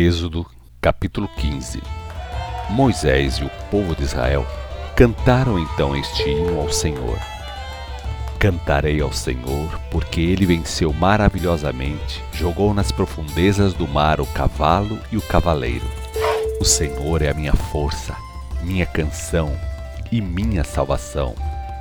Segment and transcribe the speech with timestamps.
[0.00, 0.46] Êxodo
[0.80, 1.82] capítulo 15
[2.70, 4.46] Moisés e o povo de Israel
[4.96, 7.18] cantaram então este hino ao Senhor.
[8.38, 15.18] Cantarei ao Senhor, porque ele venceu maravilhosamente, jogou nas profundezas do mar o cavalo e
[15.18, 15.86] o cavaleiro.
[16.58, 18.16] O Senhor é a minha força,
[18.62, 19.54] minha canção
[20.10, 21.34] e minha salvação.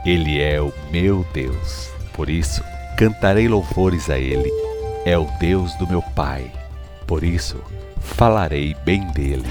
[0.05, 1.89] Ele é o meu Deus.
[2.11, 2.61] Por isso,
[2.97, 4.51] cantarei louvores a ele.
[5.05, 6.58] É o Deus do meu Pai.
[7.09, 7.57] Por isso,
[7.99, 9.49] falarei bem dele.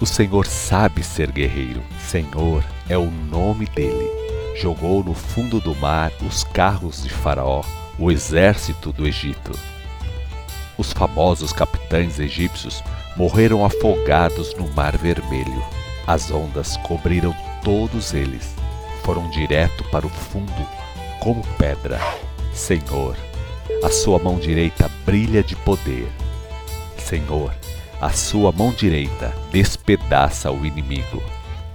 [0.00, 4.10] O Senhor sabe ser guerreiro, Senhor é o nome dele.
[4.56, 7.62] Jogou no fundo do mar os carros de Faraó,
[7.96, 9.52] o exército do Egito.
[10.76, 12.82] Os famosos capitães egípcios
[13.16, 15.64] morreram afogados no Mar Vermelho.
[16.08, 18.52] As ondas cobriram todos eles.
[19.04, 20.68] Foram direto para o fundo,
[21.20, 22.00] como pedra.
[22.52, 23.16] Senhor,
[23.84, 26.08] a sua mão direita brilha de poder.
[27.08, 27.54] Senhor,
[28.02, 31.22] a sua mão direita despedaça o inimigo.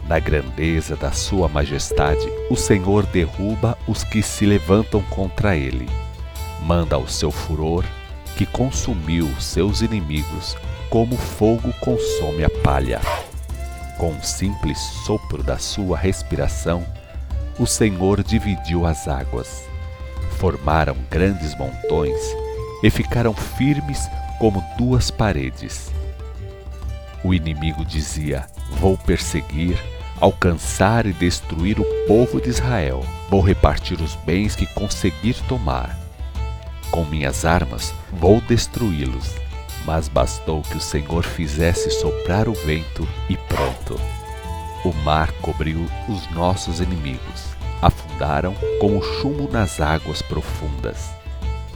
[0.07, 5.89] Na grandeza da sua majestade, o Senhor derruba os que se levantam contra ele.
[6.61, 7.83] Manda o seu furor,
[8.37, 10.55] que consumiu seus inimigos,
[10.87, 13.01] como fogo consome a palha.
[13.97, 16.85] Com um simples sopro da sua respiração,
[17.57, 19.63] o Senhor dividiu as águas.
[20.37, 22.19] Formaram grandes montões
[22.83, 24.07] e ficaram firmes
[24.43, 25.89] como duas paredes.
[27.23, 29.81] O inimigo dizia: Vou perseguir,
[30.19, 33.05] alcançar e destruir o povo de Israel.
[33.29, 35.97] Vou repartir os bens que conseguir tomar.
[36.91, 39.33] Com minhas armas vou destruí-los.
[39.85, 43.97] Mas bastou que o Senhor fizesse soprar o vento e pronto.
[44.83, 47.45] O mar cobriu os nossos inimigos.
[47.81, 51.22] Afundaram como chumbo nas águas profundas.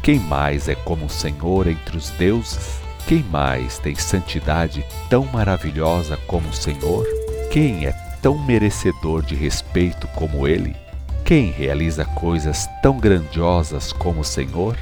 [0.07, 2.79] Quem mais é como o Senhor entre os deuses?
[3.09, 7.05] Quem mais tem santidade tão maravilhosa como o Senhor?
[7.51, 7.91] Quem é
[8.21, 10.77] tão merecedor de respeito como Ele?
[11.25, 14.77] Quem realiza coisas tão grandiosas como o Senhor?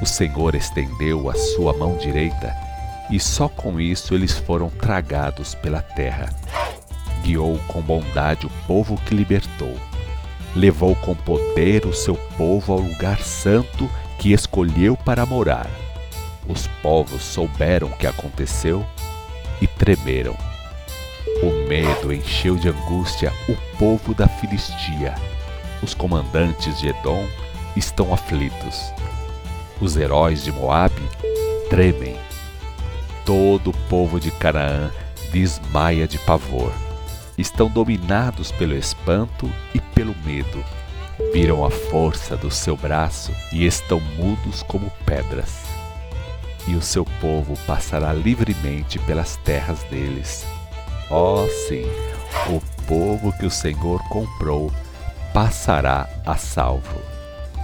[0.00, 2.54] O Senhor estendeu a sua mão direita
[3.10, 6.28] e só com isso eles foram tragados pela terra.
[7.24, 9.74] Guiou com bondade o povo que libertou.
[10.54, 13.90] Levou com poder o seu povo ao lugar santo
[14.22, 15.68] que escolheu para morar.
[16.48, 18.86] Os povos souberam o que aconteceu
[19.60, 20.36] e tremeram.
[21.42, 25.16] O medo encheu de angústia o povo da Filistia.
[25.82, 27.26] Os comandantes de Edom
[27.74, 28.92] estão aflitos.
[29.80, 31.02] Os heróis de Moabe
[31.68, 32.16] tremem.
[33.26, 34.92] Todo o povo de Canaã
[35.32, 36.72] desmaia de pavor.
[37.36, 40.64] Estão dominados pelo espanto e pelo medo
[41.32, 45.62] viram a força do seu braço e estão mudos como pedras.
[46.66, 50.46] E o seu povo passará livremente pelas terras deles.
[51.10, 51.84] Oh, sim,
[52.48, 54.72] o povo que o Senhor comprou
[55.32, 57.00] passará a salvo.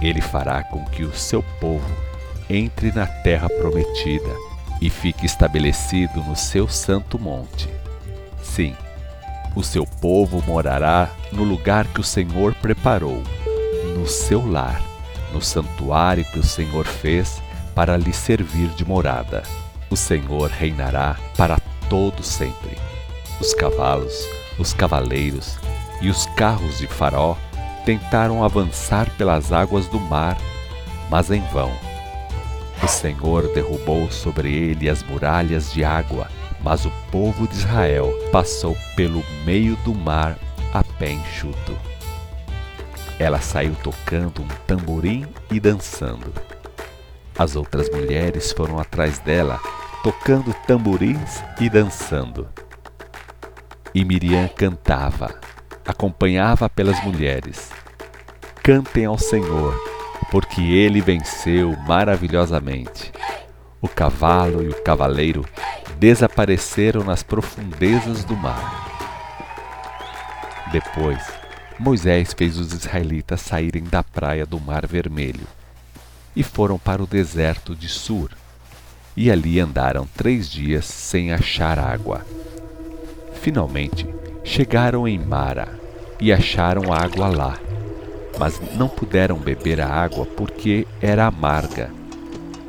[0.01, 2.09] Ele fará com que o seu povo
[2.49, 4.35] entre na terra prometida
[4.81, 7.69] e fique estabelecido no seu santo monte.
[8.41, 8.75] Sim,
[9.55, 13.23] o seu povo morará no lugar que o Senhor preparou
[13.99, 14.81] no seu lar,
[15.33, 17.41] no santuário que o Senhor fez
[17.75, 19.43] para lhe servir de morada.
[19.89, 22.77] O Senhor reinará para todo sempre.
[23.41, 24.25] Os cavalos,
[24.57, 25.57] os cavaleiros
[26.01, 27.35] e os carros de Faraó
[27.85, 30.37] tentaram avançar pelas águas do mar,
[31.09, 31.71] mas em vão.
[32.81, 36.29] O Senhor derrubou sobre ele as muralhas de água,
[36.61, 40.37] mas o povo de Israel passou pelo meio do mar
[40.73, 41.88] a pé enxuto.
[43.19, 46.33] Ela saiu tocando um tamborim e dançando.
[47.37, 49.59] As outras mulheres foram atrás dela,
[50.01, 52.47] tocando tamborins e dançando.
[53.93, 55.37] E Miriam cantava,
[55.85, 57.71] acompanhava pelas mulheres.
[58.63, 59.77] Cantem ao Senhor,
[60.31, 63.11] porque ele venceu maravilhosamente.
[63.81, 65.43] O cavalo e o cavaleiro
[65.97, 68.87] desapareceram nas profundezas do mar.
[70.71, 71.38] Depois,
[71.79, 75.47] Moisés fez os israelitas saírem da praia do Mar Vermelho
[76.35, 78.31] e foram para o deserto de Sur.
[79.15, 82.25] E ali andaram três dias sem achar água.
[83.41, 84.05] Finalmente
[84.43, 85.69] chegaram em Mara
[86.19, 87.57] e acharam água lá,
[88.37, 91.89] mas não puderam beber a água porque era amarga.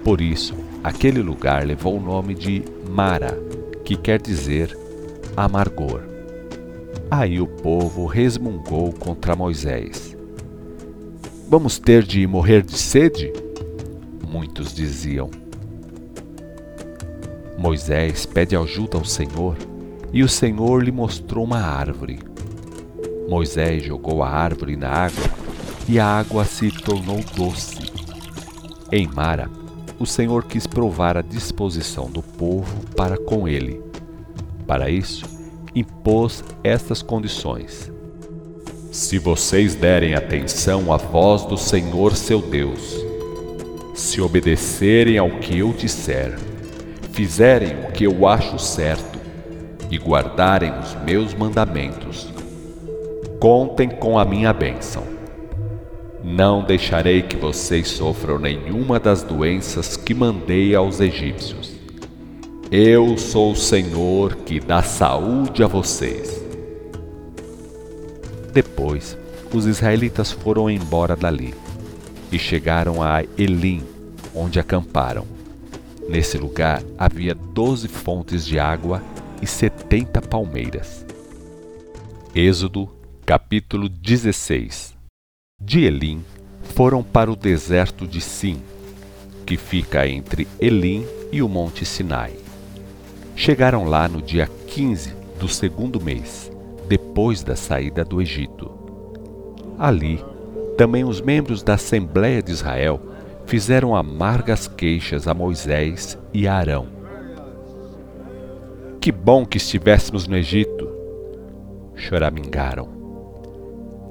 [0.04, 0.54] Por isso,
[0.84, 3.36] aquele lugar levou o nome de Mara,
[3.84, 4.76] que quer dizer
[5.36, 6.09] amargor.
[7.10, 10.16] Aí o povo resmungou contra Moisés.
[11.48, 13.32] Vamos ter de morrer de sede?
[14.28, 15.28] Muitos diziam.
[17.58, 19.56] Moisés pede ajuda ao Senhor
[20.12, 22.20] e o Senhor lhe mostrou uma árvore.
[23.28, 25.24] Moisés jogou a árvore na água
[25.88, 27.90] e a água se tornou doce.
[28.92, 29.50] Em Mara,
[29.98, 33.82] o Senhor quis provar a disposição do povo para com ele.
[34.64, 35.39] Para isso,
[35.74, 37.90] impôs estas condições:
[38.90, 42.96] Se vocês derem atenção à voz do Senhor seu Deus,
[43.94, 46.38] se obedecerem ao que eu disser,
[47.12, 49.18] fizerem o que eu acho certo
[49.90, 52.32] e guardarem os meus mandamentos,
[53.38, 55.04] contem com a minha bênção.
[56.22, 61.69] Não deixarei que vocês sofram nenhuma das doenças que mandei aos egípcios.
[62.72, 66.40] Eu sou o Senhor que dá saúde a vocês.
[68.52, 69.18] Depois,
[69.52, 71.52] os israelitas foram embora dali
[72.30, 73.82] e chegaram a Elim,
[74.32, 75.26] onde acamparam.
[76.08, 79.02] Nesse lugar havia doze fontes de água
[79.42, 81.04] e setenta palmeiras.
[82.32, 82.88] Êxodo
[83.26, 84.94] capítulo 16
[85.60, 86.24] De Elim
[86.62, 88.62] foram para o deserto de Sim,
[89.44, 92.49] que fica entre Elim e o Monte Sinai.
[93.40, 96.52] Chegaram lá no dia 15 do segundo mês,
[96.86, 98.70] depois da saída do Egito.
[99.78, 100.22] Ali,
[100.76, 103.00] também os membros da Assembleia de Israel
[103.46, 106.86] fizeram amargas queixas a Moisés e a Arão.
[109.00, 110.86] Que bom que estivéssemos no Egito!
[111.94, 112.90] Choramingaram.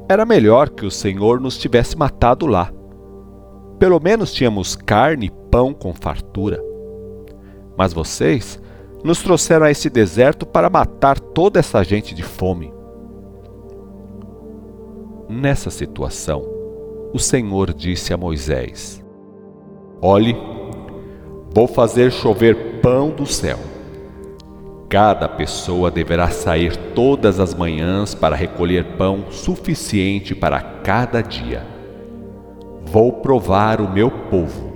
[0.09, 2.73] Era melhor que o Senhor nos tivesse matado lá.
[3.77, 6.59] Pelo menos tínhamos carne e pão com fartura.
[7.77, 8.59] Mas vocês
[9.03, 12.73] nos trouxeram a esse deserto para matar toda essa gente de fome.
[15.29, 16.43] Nessa situação,
[17.13, 19.03] o Senhor disse a Moisés:
[20.01, 20.35] Olhe,
[21.53, 23.59] vou fazer chover pão do céu.
[24.89, 31.63] Cada pessoa deverá sair todas as manhãs para recolher pão suficiente para cada dia.
[32.81, 34.73] Vou provar o meu povo.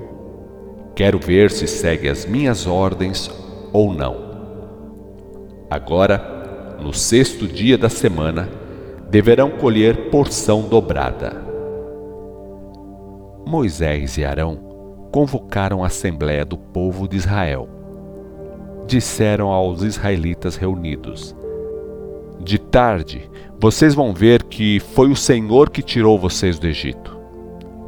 [0.95, 3.27] Quero ver se segue as minhas ordens
[3.73, 4.15] ou não.
[5.69, 8.47] Agora, no sexto dia da semana,
[9.09, 11.41] deverão colher porção dobrada.
[13.45, 17.67] Moisés e Arão convocaram a assembléia do povo de Israel
[18.85, 21.35] disseram aos israelitas reunidos:
[22.39, 23.29] De tarde
[23.59, 27.17] vocês vão ver que foi o Senhor que tirou vocês do Egito,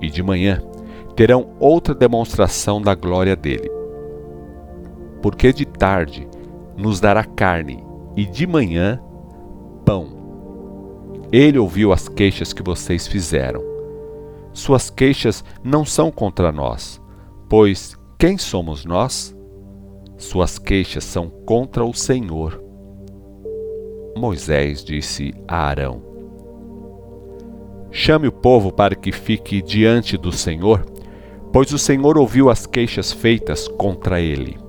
[0.02, 0.62] e de manhã
[1.16, 3.70] terão outra demonstração da glória dele.
[5.26, 6.28] Porque de tarde
[6.78, 7.84] nos dará carne,
[8.16, 9.02] e de manhã
[9.84, 10.08] pão.
[11.32, 13.60] Ele ouviu as queixas que vocês fizeram.
[14.54, 17.02] Suas queixas não são contra nós,
[17.50, 19.36] pois quem somos nós?
[20.16, 22.62] Suas queixas são contra o Senhor.
[24.16, 26.04] Moisés disse a Arão:
[27.90, 30.86] Chame o povo para que fique diante do Senhor,
[31.52, 34.64] pois o Senhor ouviu as queixas feitas contra ele.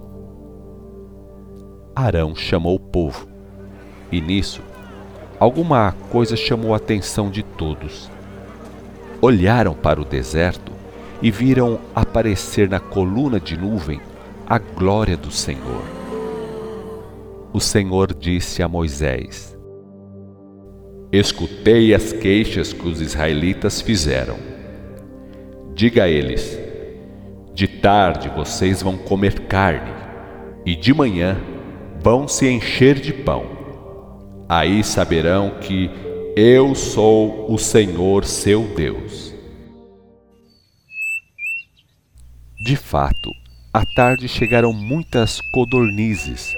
[1.96, 3.26] Arão chamou o povo,
[4.12, 4.60] e nisso,
[5.40, 8.10] alguma coisa chamou a atenção de todos.
[9.22, 10.72] Olharam para o deserto
[11.22, 13.98] e viram aparecer na coluna de nuvem
[14.46, 15.82] a glória do Senhor.
[17.50, 19.56] O Senhor disse a Moisés:
[21.10, 24.36] Escutei as queixas que os israelitas fizeram.
[25.74, 26.60] Diga a eles:
[27.54, 29.94] De tarde vocês vão comer carne,
[30.66, 31.38] e de manhã
[32.02, 33.44] vão se encher de pão.
[34.48, 35.90] Aí saberão que
[36.36, 39.34] eu sou o Senhor seu Deus.
[42.64, 43.30] De fato,
[43.72, 46.52] à tarde chegaram muitas codornizes,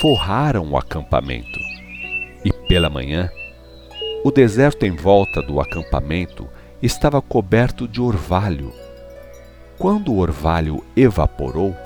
[0.00, 1.58] forraram o acampamento.
[2.44, 3.30] E pela manhã,
[4.24, 6.48] o deserto em volta do acampamento
[6.82, 8.72] estava coberto de orvalho.
[9.78, 11.76] Quando o orvalho evaporou,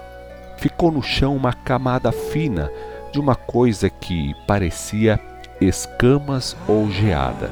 [0.58, 2.70] ficou no chão uma camada fina
[3.16, 5.18] de uma coisa que parecia
[5.60, 7.50] escamas ou geada.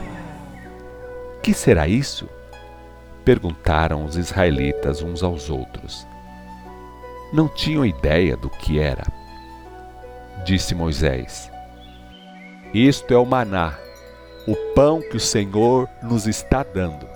[1.43, 2.29] Que será isso?
[3.25, 6.07] Perguntaram os israelitas uns aos outros
[7.35, 9.05] não tinham ideia do que era.
[10.45, 11.51] Disse Moisés:
[12.73, 13.75] Isto é o maná,
[14.47, 17.07] o pão que o Senhor nos está dando.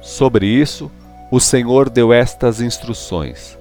[0.00, 0.90] Sobre isso,
[1.28, 3.58] o Senhor deu estas instruções: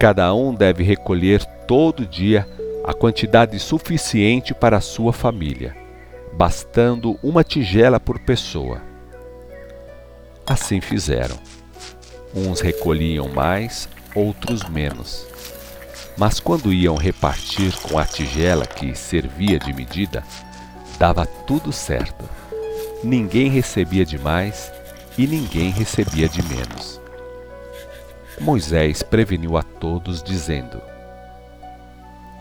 [0.00, 2.48] Cada um deve recolher todo dia
[2.86, 5.74] a quantidade suficiente para sua família,
[6.34, 8.82] bastando uma tigela por pessoa.
[10.46, 11.38] Assim fizeram.
[12.34, 15.26] Uns recolhiam mais, outros menos.
[16.14, 20.22] Mas quando iam repartir com a tigela que servia de medida,
[20.98, 22.28] dava tudo certo.
[23.02, 24.70] Ninguém recebia de mais
[25.16, 27.00] e ninguém recebia de menos.
[28.38, 30.93] Moisés preveniu a todos, dizendo: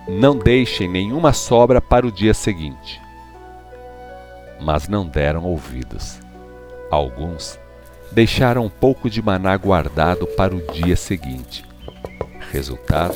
[0.07, 3.01] Não deixem nenhuma sobra para o dia seguinte.
[4.59, 6.19] Mas não deram ouvidos.
[6.91, 7.57] Alguns
[8.11, 11.65] deixaram um pouco de maná guardado para o dia seguinte.
[12.51, 13.15] Resultado: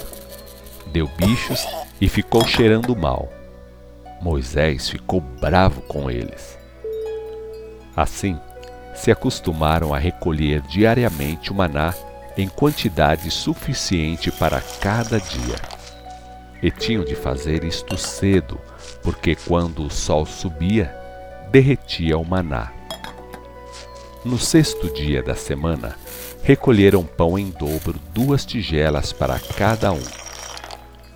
[0.87, 1.67] deu bichos
[1.99, 3.29] e ficou cheirando mal.
[4.21, 6.57] Moisés ficou bravo com eles.
[7.95, 8.39] Assim,
[8.95, 11.93] se acostumaram a recolher diariamente o maná
[12.37, 15.76] em quantidade suficiente para cada dia.
[16.61, 18.59] E tinham de fazer isto cedo,
[19.03, 20.93] porque quando o sol subia,
[21.51, 22.71] derretia o maná.
[24.25, 25.95] No sexto dia da semana,
[26.43, 30.03] recolheram pão em dobro, duas tigelas para cada um.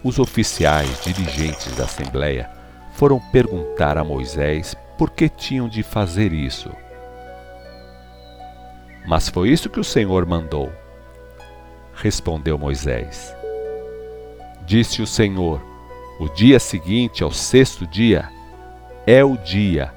[0.03, 2.49] Os oficiais dirigentes da Assembleia
[2.93, 6.71] foram perguntar a Moisés por que tinham de fazer isso.
[9.07, 10.71] Mas foi isso que o Senhor mandou.
[11.93, 13.35] Respondeu Moisés.
[14.71, 15.61] Disse o Senhor:
[16.17, 18.29] O dia seguinte ao sexto dia
[19.05, 19.91] é o dia,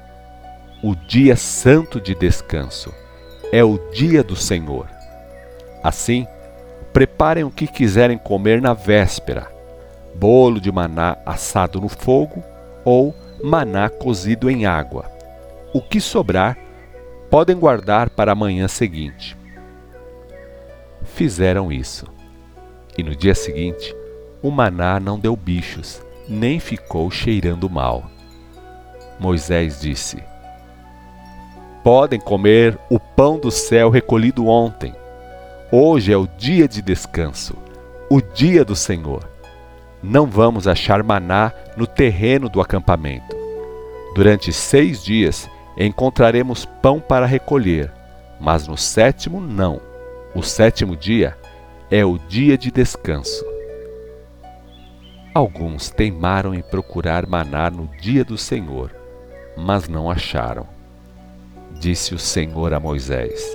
[0.83, 2.93] o dia santo de descanso,
[3.53, 4.89] é o dia do Senhor.
[5.81, 6.27] Assim,
[6.91, 9.49] preparem o que quiserem comer na véspera:
[10.13, 12.43] bolo de maná assado no fogo
[12.83, 15.09] ou maná cozido em água.
[15.73, 16.57] O que sobrar,
[17.29, 19.37] podem guardar para a manhã seguinte.
[21.01, 22.05] Fizeram isso.
[22.97, 23.95] E no dia seguinte,
[24.45, 28.03] o maná não deu bichos, nem ficou cheirando mal.
[29.19, 30.23] Moisés disse:
[31.83, 34.93] Podem comer o pão do céu recolhido ontem.
[35.71, 37.55] Hoje é o dia de descanso,
[38.07, 39.27] o dia do Senhor
[40.03, 43.35] não vamos achar maná no terreno do acampamento.
[44.13, 47.91] Durante seis dias encontraremos pão para recolher,
[48.39, 49.81] mas no sétimo não.
[50.35, 51.35] O sétimo dia
[51.89, 53.54] é o dia de descanso.
[55.35, 58.95] Alguns teimaram em procurar maná no dia do Senhor,
[59.57, 60.65] mas não acharam.
[61.77, 63.53] Disse o Senhor a Moisés: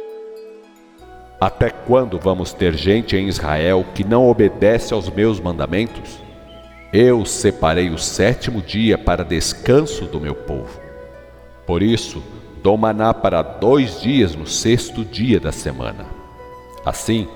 [1.41, 6.19] Até quando vamos ter gente em Israel que não obedece aos meus mandamentos?
[6.93, 10.79] Eu separei o sétimo dia para descanso do meu povo.
[11.67, 12.23] Por isso,
[12.63, 16.05] dou maná para dois dias no sexto dia da semana.
[16.85, 17.27] Assim,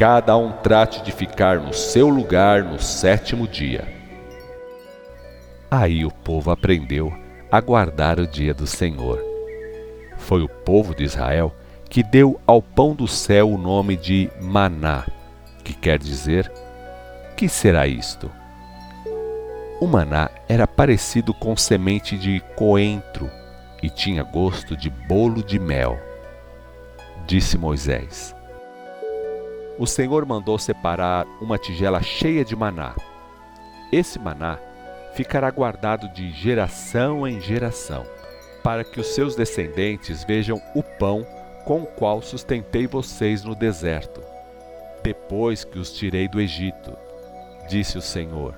[0.00, 3.86] cada um trate de ficar no seu lugar no sétimo dia.
[5.70, 7.12] Aí o povo aprendeu
[7.52, 9.22] a guardar o dia do Senhor.
[10.16, 11.54] Foi o povo de Israel
[11.90, 15.04] que deu ao pão do céu o nome de maná,
[15.62, 16.50] que quer dizer:
[17.36, 18.30] que será isto?
[19.82, 23.30] O maná era parecido com semente de coentro
[23.82, 25.98] e tinha gosto de bolo de mel.
[27.26, 28.34] Disse Moisés:
[29.80, 32.94] O Senhor mandou separar uma tigela cheia de maná.
[33.90, 34.58] Esse maná
[35.14, 38.04] ficará guardado de geração em geração,
[38.62, 41.26] para que os seus descendentes vejam o pão
[41.64, 44.20] com o qual sustentei vocês no deserto,
[45.02, 46.92] depois que os tirei do Egito,
[47.66, 48.54] disse o Senhor.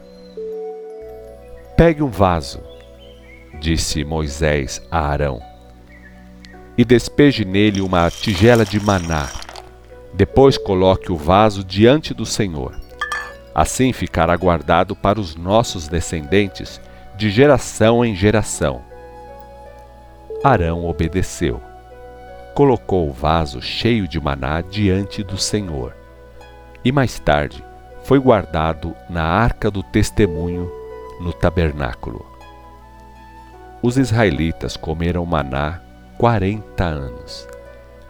[1.77, 2.61] Pegue um vaso,
[3.61, 5.41] disse Moisés a Arão,
[6.77, 9.42] e despeje nele uma tigela de maná.
[10.15, 12.79] Depois coloque o vaso diante do Senhor.
[13.55, 16.81] Assim ficará guardado para os nossos descendentes
[17.17, 18.83] de geração em geração.
[20.43, 21.61] Arão obedeceu.
[22.55, 25.95] Colocou o vaso cheio de maná diante do Senhor.
[26.85, 27.65] E mais tarde
[28.03, 30.71] foi guardado na arca do testemunho
[31.21, 32.27] no tabernáculo.
[33.83, 35.81] Os israelitas comeram maná
[36.19, 37.49] quarenta anos,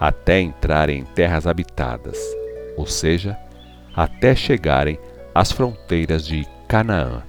[0.02, 2.18] até entrarem em terras habitadas,
[2.76, 3.38] ou seja,
[3.94, 4.98] até chegarem
[5.32, 7.22] às fronteiras de Canaã.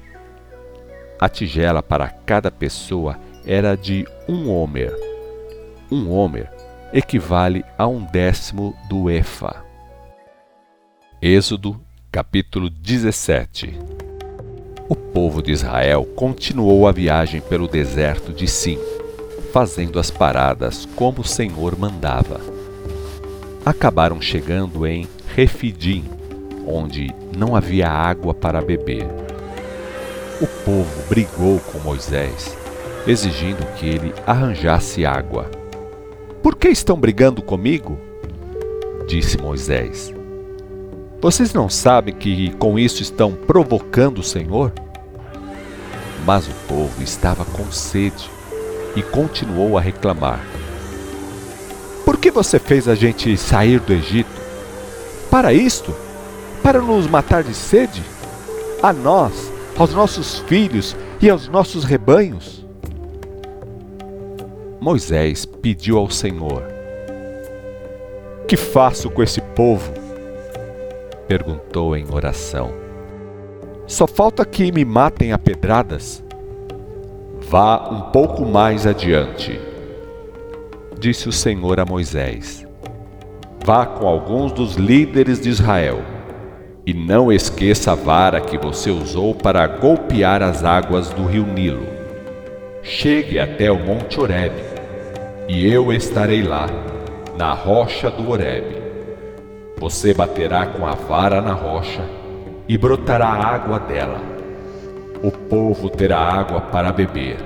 [1.20, 4.92] A tigela para cada pessoa era de um homer.
[5.92, 6.50] Um homer
[6.92, 9.63] equivale a um décimo do efa.
[11.22, 11.80] Êxodo,
[12.12, 13.80] capítulo 17
[14.89, 18.77] o povo de Israel continuou a viagem pelo deserto de Sim,
[19.53, 22.52] fazendo as paradas como o Senhor mandava.
[23.65, 26.03] Acabaram chegando em Refidim,
[26.67, 29.08] onde não havia água para beber.
[30.41, 32.58] O povo brigou com Moisés,
[33.08, 35.50] exigindo que ele arranjasse água.
[36.41, 37.98] Por que estão brigando comigo?
[39.08, 40.13] Disse Moisés.
[41.22, 44.74] Vocês não sabem que com isso estão provocando o Senhor?
[46.25, 48.29] Mas o povo estava com sede
[48.93, 50.52] e continuou a reclamar.
[52.05, 54.41] Por que você fez a gente sair do Egito?
[55.31, 55.93] Para isto?
[56.62, 58.03] Para nos matar de sede?
[58.81, 62.65] A nós, aos nossos filhos e aos nossos rebanhos?
[64.79, 66.63] Moisés pediu ao Senhor:
[68.48, 69.93] Que faço com esse povo?
[71.27, 72.74] perguntou em oração.
[73.88, 76.24] Só falta que me matem a pedradas.
[77.50, 79.60] Vá um pouco mais adiante,
[81.03, 82.65] disse o Senhor a Moisés.
[83.65, 86.00] Vá com alguns dos líderes de Israel,
[86.86, 91.86] e não esqueça a vara que você usou para golpear as águas do rio Nilo.
[92.81, 94.63] Chegue até o Monte Horebe,
[95.50, 96.67] e eu estarei lá,
[97.38, 98.81] na rocha do Horebe.
[99.79, 102.05] Você baterá com a vara na rocha
[102.65, 104.22] e brotará água dela.
[105.22, 107.39] O povo terá água para beber.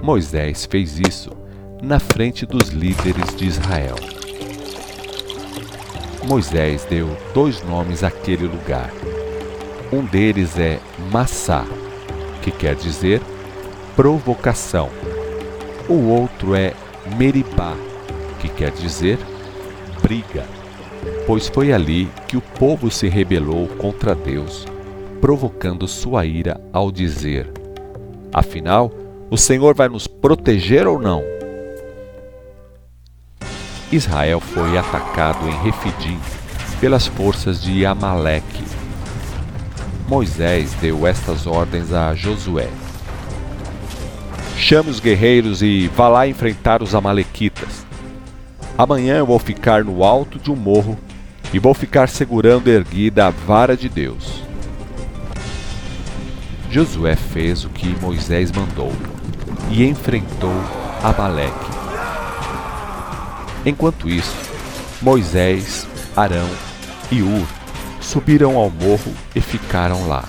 [0.00, 1.41] Moisés fez isso
[1.82, 3.96] na frente dos líderes de Israel.
[6.24, 8.92] Moisés deu dois nomes àquele lugar.
[9.92, 10.78] Um deles é
[11.10, 11.66] Massá,
[12.40, 13.20] que quer dizer
[13.96, 14.88] provocação.
[15.88, 16.72] O outro é
[17.18, 17.74] Meribá,
[18.40, 19.18] que quer dizer
[20.00, 20.46] briga,
[21.26, 24.64] pois foi ali que o povo se rebelou contra Deus,
[25.20, 27.50] provocando sua ira ao dizer:
[28.32, 28.92] Afinal,
[29.28, 31.41] o Senhor vai nos proteger ou não?
[33.92, 36.18] Israel foi atacado em Refidim
[36.80, 38.64] pelas forças de Amaleque.
[40.08, 42.70] Moisés deu estas ordens a Josué:
[44.56, 47.84] Chame os guerreiros e vá lá enfrentar os Amalequitas.
[48.78, 50.98] Amanhã eu vou ficar no alto de um morro
[51.52, 54.42] e vou ficar segurando erguida a vara de Deus.
[56.70, 58.90] Josué fez o que Moisés mandou
[59.70, 60.54] e enfrentou
[61.02, 61.71] Amaleque.
[63.64, 64.34] Enquanto isso,
[65.00, 66.48] Moisés, Arão
[67.10, 67.46] e Ur
[68.00, 70.24] subiram ao morro e ficaram lá.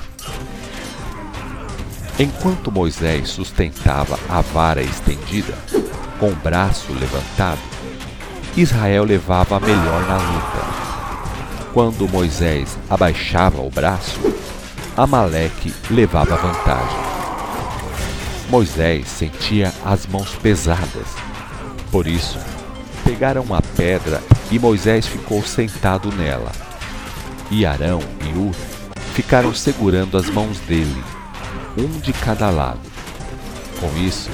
[2.20, 5.54] Enquanto Moisés sustentava a vara estendida,
[6.20, 7.60] com o braço levantado,
[8.56, 10.84] Israel levava a melhor na luta.
[11.74, 14.20] Quando Moisés abaixava o braço,
[14.96, 17.00] Amaleque levava vantagem.
[18.48, 21.08] Moisés sentia as mãos pesadas.
[21.92, 22.38] Por isso,
[23.14, 26.52] pegaram uma pedra e Moisés ficou sentado nela.
[27.52, 28.56] E Arão e Ur
[29.14, 31.04] ficaram segurando as mãos dele,
[31.78, 32.80] um de cada lado.
[33.80, 34.32] Com isso,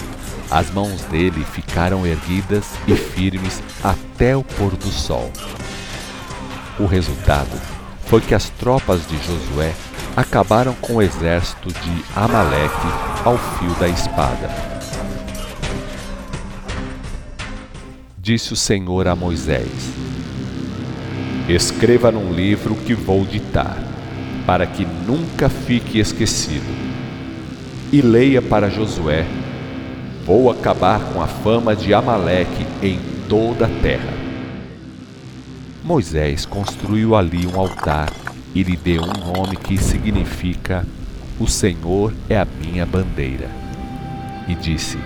[0.50, 5.30] as mãos dele ficaram erguidas e firmes até o pôr do sol.
[6.80, 7.62] O resultado
[8.06, 9.74] foi que as tropas de Josué
[10.16, 12.88] acabaram com o exército de Amaleque
[13.26, 14.79] ao fio da espada.
[18.30, 19.92] Disse o Senhor a Moisés:
[21.48, 23.76] Escreva num livro que vou ditar,
[24.46, 26.72] para que nunca fique esquecido.
[27.92, 29.26] E leia para Josué
[30.28, 34.14] Vou acabar com a fama de Amaleque em toda a terra.
[35.84, 38.14] Moisés construiu ali um altar
[38.54, 40.86] e lhe deu um nome que significa
[41.40, 43.50] O Senhor é a minha bandeira.
[44.48, 45.00] E disse: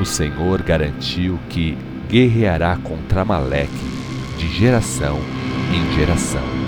[0.00, 1.76] O Senhor garantiu que
[2.12, 3.72] guerreará contra Amaleque
[4.36, 5.18] de geração
[5.72, 6.61] em geração.